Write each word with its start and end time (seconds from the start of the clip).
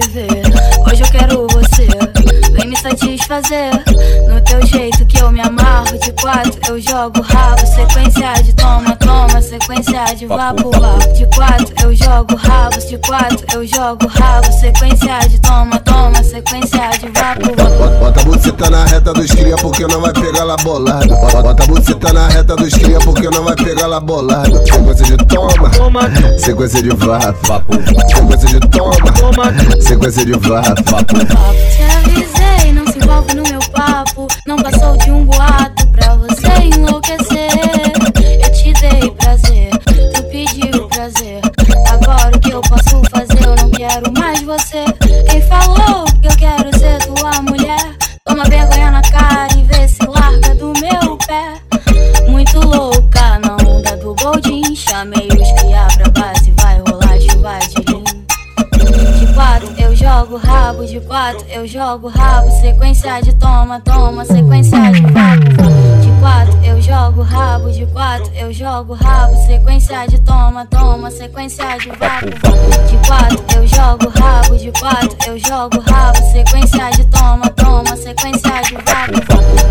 ferver. 0.00 0.42
Hoje 0.90 1.02
eu 1.02 1.10
quero 1.10 1.46
você, 1.48 1.86
vem 2.52 2.66
me 2.66 2.76
satisfazer. 2.78 3.72
No 4.26 4.40
teu 4.40 4.64
jeito 4.66 5.04
que 5.04 5.18
eu 5.18 5.30
me 5.30 5.40
amarro 5.40 5.98
quatro, 6.22 6.58
eu 6.68 6.80
jogo 6.80 7.20
rabo. 7.20 7.66
Sequência 7.66 8.32
de 8.44 8.54
toma, 8.54 8.96
toma, 8.96 9.42
sequência 9.42 10.04
de 10.16 10.26
vapo, 10.26 10.70
vapo. 10.70 11.12
De 11.12 11.26
quatro, 11.26 11.74
eu 11.82 11.94
jogo 11.94 12.36
rabos. 12.36 12.88
De 12.88 12.96
quatro, 12.98 13.44
eu 13.52 13.66
jogo 13.66 14.06
rabo. 14.06 14.52
Sequência 14.52 15.18
de 15.28 15.40
toma, 15.40 15.78
toma, 15.80 16.22
sequência 16.22 16.90
de 17.00 17.08
vapo, 17.08 17.54
vapo. 17.56 17.98
Bota 17.98 18.20
a 18.20 18.24
buceta 18.24 18.70
na 18.70 18.84
reta 18.84 19.12
dos 19.12 19.30
cria 19.32 19.56
porque 19.56 19.86
não 19.88 20.00
vai 20.00 20.12
pegar 20.12 20.44
lá 20.44 20.56
bolado. 20.58 21.08
Bota 21.08 21.62
a 21.62 21.66
buceta 21.66 22.12
na 22.12 22.28
reta 22.28 22.56
dos 22.56 22.72
cria 22.72 23.00
porque 23.00 23.28
não 23.28 23.42
vai 23.44 23.56
pegar 23.56 23.88
lá 23.88 24.00
bolado. 24.00 24.56
Sequência 24.64 25.04
de 25.04 25.16
toma, 25.26 25.70
sequência 26.38 26.82
de 26.82 26.90
vapo. 26.90 27.74
Sequência 28.08 28.48
de 28.48 28.60
toma, 28.68 29.80
sequência 29.80 30.24
de 30.24 30.32
vapo. 30.32 30.82
Te 31.04 31.82
avisei, 31.82 32.41
Muito 52.54 52.68
louca 52.68 53.38
na 53.38 53.56
onda 53.66 53.96
do 53.96 54.14
Goldin. 54.14 54.76
Chamei 54.76 55.26
os 55.26 55.52
cria 55.52 55.88
pra 55.96 56.10
base, 56.10 56.52
vai 56.58 56.78
rolar 56.80 57.18
chuva 57.18 57.58
de 57.60 57.90
lim. 57.90 58.04
De 59.18 59.32
quatro 59.32 59.72
eu 59.78 59.96
jogo 59.96 60.36
rabo, 60.36 60.84
de 60.84 61.00
quatro 61.00 61.46
eu 61.48 61.66
jogo 61.66 62.08
rabo. 62.08 62.50
Sequência 62.60 63.20
de 63.22 63.32
toma, 63.36 63.80
toma, 63.80 64.26
sequência 64.26 64.92
de 64.92 65.00
vapo. 65.00 65.44
De 66.02 66.20
quatro 66.20 66.58
eu 66.62 66.82
jogo 66.82 67.22
rabo, 67.22 67.70
de 67.70 67.86
quatro 67.86 68.30
eu 68.34 68.52
jogo 68.52 68.92
rabo. 68.92 69.36
Sequência 69.46 70.06
de 70.06 70.18
toma, 70.18 70.66
toma, 70.66 71.10
sequência 71.10 71.78
de 71.78 71.88
vapo. 71.88 72.26
De 72.26 73.06
quatro 73.06 73.42
eu 73.56 73.66
jogo 73.66 74.08
rabo, 74.10 74.56
de 74.58 74.70
quatro 74.72 75.16
eu 75.26 75.38
jogo 75.38 75.80
rabo. 75.80 76.18
Sequência 76.30 76.90
de 76.90 77.04
toma, 77.06 77.48
toma, 77.48 77.96
sequência 77.96 78.60
de 78.62 78.74
vapo. 78.74 79.61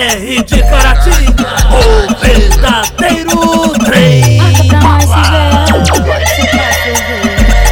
JR 0.00 0.42
de 0.44 0.62
Caratinga, 0.62 1.46
o 1.76 1.84
verdadeiro 2.24 3.68
trem. 3.84 4.40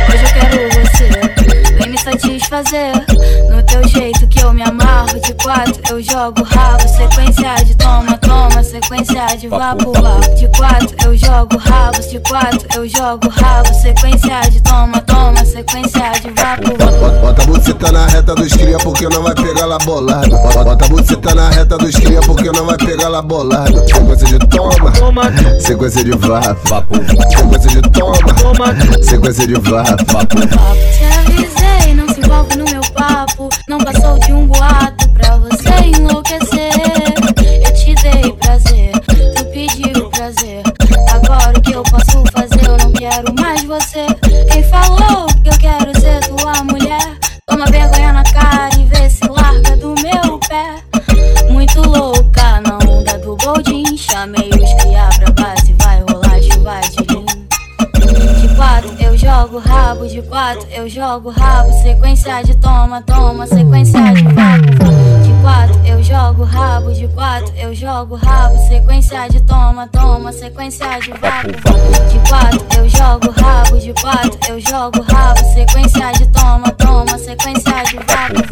Hoje 0.09 0.23
eu 0.23 0.31
quero 0.34 0.69
você. 0.75 1.09
Vem 1.78 1.89
me 1.89 1.99
satisfazer. 1.99 2.93
No 3.50 3.62
teu 3.62 3.89
jeito 3.89 4.27
que 4.27 4.41
eu 4.41 4.53
me 4.53 4.62
amarro. 4.98 5.20
De 5.20 5.34
quatro 5.34 5.82
eu 5.91 6.03
jogo 6.03 6.42
rabo. 6.44 6.88
Sequência 6.88 7.54
de 7.64 7.75
toma, 7.76 8.19
toma. 8.19 8.62
Sequência 8.62 9.26
de 9.36 9.48
vapo, 9.48 9.92
vapo. 9.92 10.34
De 10.34 10.48
quatro 10.48 10.97
eu 11.04 11.16
jogo 11.16 11.56
rabos. 11.59 12.10
De 12.10 12.20
quatro 12.20 12.66
eu 12.75 12.88
jogo 12.88 13.28
rabo. 13.28 13.75
Sequência 13.75 14.41
de 14.50 14.60
toma, 14.62 15.00
toma. 15.03 15.44
Sequência 15.44 16.10
de 16.20 16.31
vapo, 16.31 16.76
vapo. 16.78 17.20
Bota, 17.20 17.42
a 17.42 17.47
buceta 17.47 17.92
na 17.92 18.06
reta 18.06 18.34
dos 18.34 18.53
cria 18.53 18.78
porque 18.78 19.09
não 19.09 19.22
vai 19.22 19.34
pegar 19.34 19.66
lá 19.66 19.78
bolado. 19.78 20.31
Bota, 20.31 20.84
a 20.84 20.88
buceta 20.88 21.34
na 21.34 21.50
reta 21.50 21.78
dos 21.78 21.94
cria 21.94 22.20
porque 22.20 22.50
não 22.50 22.66
vai 22.66 22.76
pegar 22.76 23.09
lá 23.09 23.22
bolado. 23.22 23.78
Sequência 23.86 24.26
de 24.26 24.47
toma, 24.48 24.92
sequência 25.60 26.04
de 26.04 26.12
vapo. 26.12 26.94
Sequência 27.30 27.70
de 27.70 27.82
toma, 27.91 29.03
sequência 29.03 29.47
de 29.47 29.54
vapo. 29.54 30.38
Te 31.36 31.47
louca 51.88 52.60
na 52.60 52.78
onda 52.88 53.19
do 53.19 53.37
Goldin. 53.37 53.97
Chamei 53.97 54.49
os 54.50 54.75
cria 54.75 55.09
pra 55.19 55.31
base, 55.32 55.75
vai 55.82 56.00
rolar 56.00 56.41
chuva 56.43 56.81
de 56.81 57.03
lim. 57.12 57.26
De 58.41 58.54
quatro 58.54 58.94
eu 59.00 59.16
jogo 59.16 59.59
rabo, 59.59 60.06
de 60.06 60.22
quatro 60.22 60.66
eu 60.71 60.88
jogo 60.88 61.31
rabo. 61.31 61.72
Sequência 61.82 62.43
de 62.43 62.54
toma, 62.56 63.03
toma, 63.03 63.47
sequência 63.47 64.00
de 64.15 64.22
vapo. 64.22 64.66
De 65.22 65.32
quatro 65.43 65.81
eu 65.87 66.03
jogo 66.03 66.44
rabo, 66.44 66.93
de 66.93 67.09
quatro 67.09 67.53
eu 67.56 67.75
jogo 67.75 68.15
rabo. 68.16 68.59
Sequência 68.69 69.28
de 69.28 69.41
toma, 69.43 69.88
toma, 69.88 70.32
sequência 70.32 70.98
de 71.00 71.10
vapo. 71.12 71.48
De 72.10 72.28
quatro 72.28 72.66
eu 72.78 72.88
jogo 72.88 73.31
rabo, 73.41 73.78
de 73.78 73.93
quatro 73.94 74.38
eu 74.48 74.60
jogo 74.60 75.03
rabo. 75.03 75.41
Sequência 75.54 76.12
de 76.12 76.27
toma, 76.27 76.71
toma, 76.72 77.19
sequência 77.19 77.82
de 77.84 77.97
vapo. 77.97 78.47